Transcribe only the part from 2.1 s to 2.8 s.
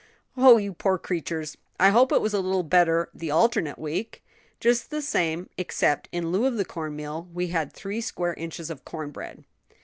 it was a little